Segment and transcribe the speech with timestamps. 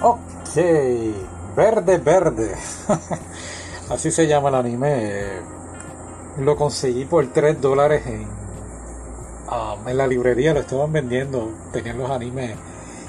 [0.00, 0.54] Ok,
[1.56, 2.54] Verde Verde.
[3.90, 5.40] Así se llama el anime.
[6.38, 10.54] Lo conseguí por 3 dólares en, um, en la librería.
[10.54, 11.50] Lo estaban vendiendo.
[11.72, 12.56] Tenían los animes.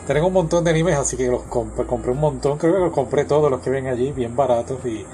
[0.07, 2.57] Tienen un montón de animes, así que los compré, compré un montón.
[2.57, 4.84] Creo que los compré todos los que ven allí, bien baratos.
[4.86, 5.06] Y,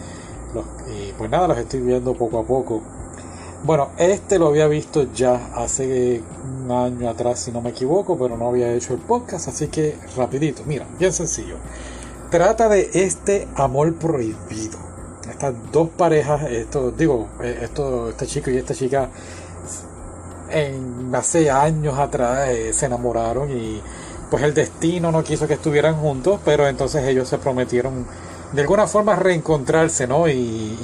[0.88, 2.82] y pues nada, los estoy viendo poco a poco.
[3.66, 8.38] Bueno, este lo había visto ya hace un año atrás, si no me equivoco, pero
[8.38, 11.56] no había hecho el podcast, así que rapidito, mira, bien sencillo.
[12.30, 14.78] Trata de este amor prohibido.
[15.28, 19.10] Estas dos parejas, esto, digo, eh, esto, este chico y esta chica,
[20.52, 23.82] en hace años atrás eh, se enamoraron y
[24.30, 28.06] pues el destino no quiso que estuvieran juntos, pero entonces ellos se prometieron
[28.54, 30.28] de alguna forma reencontrarse, ¿no?
[30.30, 30.78] y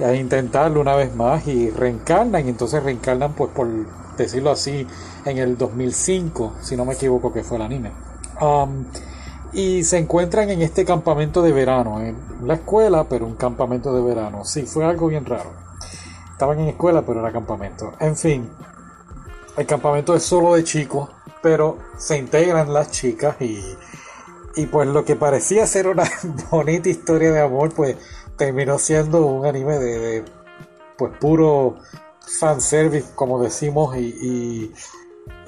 [0.00, 3.68] a intentarlo una vez más y reencarnan y entonces reencarnan pues por
[4.16, 4.86] decirlo así
[5.24, 7.92] en el 2005 si no me equivoco que fue el anime.
[9.52, 14.02] Y se encuentran en este campamento de verano en la escuela pero un campamento de
[14.02, 14.44] verano.
[14.44, 15.52] Sí fue algo bien raro.
[16.32, 17.92] Estaban en escuela pero era campamento.
[18.00, 18.48] En fin
[19.56, 21.08] el campamento es solo de chicos
[21.40, 23.62] pero se integran las chicas y
[24.56, 26.04] y pues lo que parecía ser una
[26.50, 27.96] bonita historia de amor pues
[28.36, 30.24] terminó siendo un anime de,
[30.96, 31.76] pues puro
[32.20, 34.72] fanservice, como decimos, y,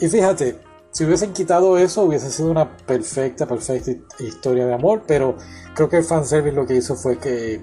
[0.01, 5.37] y, fíjate, si hubiesen quitado eso hubiese sido una perfecta, perfecta historia de amor, pero
[5.75, 7.63] creo que el fanservice lo que hizo fue que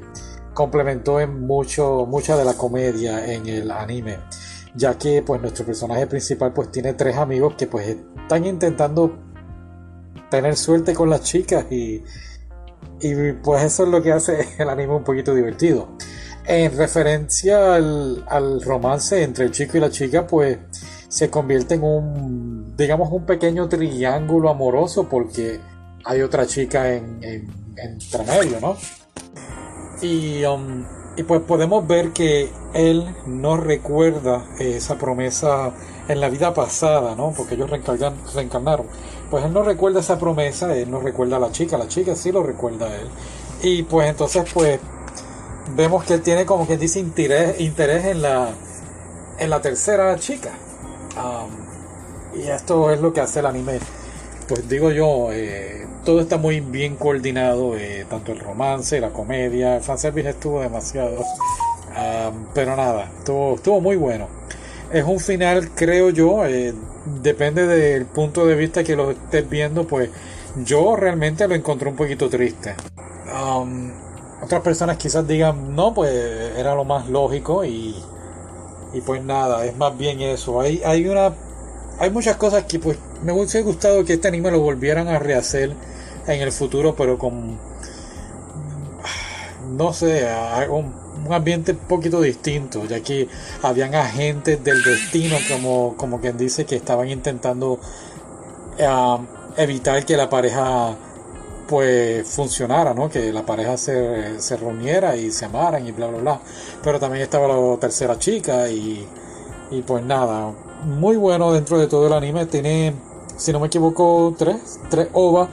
[0.53, 4.19] complementó en mucho, mucha de la comedia en el anime,
[4.75, 9.17] ya que pues nuestro personaje principal pues tiene tres amigos que pues están intentando
[10.29, 12.03] tener suerte con las chicas y
[13.03, 15.89] y pues eso es lo que hace el anime un poquito divertido.
[16.45, 20.57] En referencia al, romance entre el chico y la chica, pues
[21.07, 25.59] se convierte en un, digamos, un pequeño triángulo amoroso porque
[26.03, 28.75] hay otra chica en, en, entre medio, ¿no?
[30.01, 35.73] Y, um, y pues podemos ver que él no recuerda esa promesa
[36.07, 37.33] en la vida pasada, ¿no?
[37.35, 38.87] Porque ellos reencarnaron
[39.33, 42.31] pues él no recuerda esa promesa, él no recuerda a la chica, la chica sí
[42.31, 43.07] lo recuerda a él.
[43.63, 44.79] Y pues entonces pues
[45.75, 48.49] vemos que él tiene como que dice interés, interés en la
[49.39, 50.51] en la tercera chica.
[51.17, 53.79] Um, y esto es lo que hace el anime.
[54.47, 59.77] Pues digo yo, eh, todo está muy bien coordinado, eh, tanto el romance, la comedia,
[59.77, 61.21] el fanservice estuvo demasiado.
[61.21, 64.27] Um, pero nada, estuvo, estuvo muy bueno.
[64.93, 66.73] Es un final, creo yo, eh,
[67.21, 70.09] depende del punto de vista que lo estés viendo, pues
[70.63, 72.75] yo realmente lo encontré un poquito triste.
[73.27, 73.91] Um,
[74.43, 76.11] otras personas quizás digan, no, pues
[76.55, 77.95] era lo más lógico y,
[78.93, 80.61] y pues nada, es más bien eso.
[80.61, 81.33] Hay, hay una
[81.99, 85.73] hay muchas cosas que pues me hubiese gustado que este anime lo volvieran a rehacer
[86.27, 87.57] en el futuro, pero con
[89.73, 90.27] no sé,
[90.69, 90.93] un,
[91.25, 93.27] un ambiente un poquito distinto, ya que
[93.61, 97.79] habían agentes del destino, como, como quien dice, que estaban intentando
[99.57, 100.95] evitar que la pareja
[101.67, 103.09] pues funcionara, ¿no?
[103.09, 106.39] Que la pareja se, se reuniera y se amaran y bla bla bla.
[106.83, 109.07] Pero también estaba la tercera chica y,
[109.71, 110.51] y pues nada,
[110.83, 112.45] muy bueno dentro de todo el anime.
[112.47, 112.93] Tiene,
[113.37, 115.49] si no me equivoco, tres, tres ovas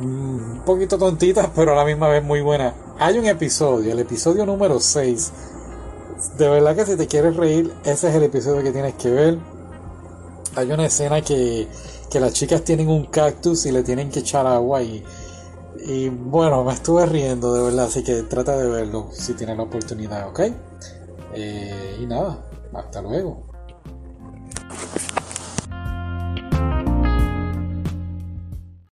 [0.00, 2.74] un poquito tontitas, pero a la misma vez muy buenas.
[2.98, 5.32] Hay un episodio, el episodio número 6.
[6.38, 9.38] De verdad que si te quieres reír, ese es el episodio que tienes que ver.
[10.54, 11.68] Hay una escena que,
[12.10, 15.04] que las chicas tienen un cactus y le tienen que echar agua y,
[15.86, 19.64] y bueno, me estuve riendo de verdad, así que trata de verlo si tienes la
[19.64, 20.40] oportunidad, ¿ok?
[21.34, 23.55] Eh, y nada, hasta luego.